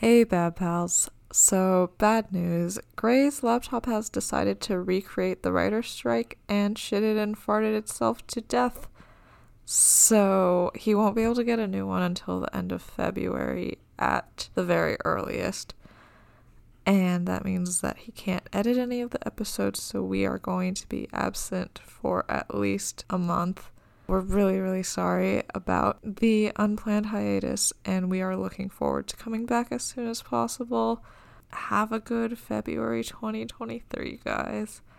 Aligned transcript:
Hey, 0.00 0.24
Bad 0.24 0.56
Pals. 0.56 1.10
So, 1.32 1.92
bad 1.96 2.30
news. 2.30 2.78
Grey's 2.96 3.42
laptop 3.42 3.86
has 3.86 4.10
decided 4.10 4.60
to 4.60 4.78
recreate 4.78 5.42
the 5.42 5.52
writer's 5.52 5.88
strike 5.88 6.36
and 6.50 6.76
shitted 6.76 7.16
and 7.16 7.34
farted 7.34 7.74
itself 7.74 8.26
to 8.26 8.42
death. 8.42 8.88
So, 9.64 10.70
he 10.74 10.94
won't 10.94 11.16
be 11.16 11.22
able 11.22 11.36
to 11.36 11.44
get 11.44 11.58
a 11.58 11.66
new 11.66 11.86
one 11.86 12.02
until 12.02 12.40
the 12.40 12.54
end 12.54 12.72
of 12.72 12.82
February 12.82 13.78
at 13.98 14.50
the 14.54 14.62
very 14.62 14.98
earliest. 15.06 15.72
And 16.84 17.26
that 17.26 17.46
means 17.46 17.80
that 17.80 17.96
he 17.96 18.12
can't 18.12 18.50
edit 18.52 18.76
any 18.76 19.00
of 19.00 19.12
the 19.12 19.26
episodes, 19.26 19.80
so 19.80 20.02
we 20.02 20.26
are 20.26 20.36
going 20.36 20.74
to 20.74 20.86
be 20.90 21.08
absent 21.14 21.80
for 21.82 22.26
at 22.28 22.54
least 22.54 23.06
a 23.08 23.16
month. 23.16 23.70
We're 24.08 24.20
really, 24.20 24.60
really 24.60 24.84
sorry 24.84 25.42
about 25.52 25.98
the 26.02 26.52
unplanned 26.54 27.06
hiatus, 27.06 27.72
and 27.84 28.08
we 28.08 28.22
are 28.22 28.36
looking 28.36 28.68
forward 28.68 29.08
to 29.08 29.16
coming 29.16 29.46
back 29.46 29.68
as 29.72 29.82
soon 29.82 30.06
as 30.06 30.22
possible. 30.22 31.02
Have 31.50 31.90
a 31.90 31.98
good 31.98 32.38
February 32.38 33.02
2023, 33.02 34.20
guys. 34.24 34.80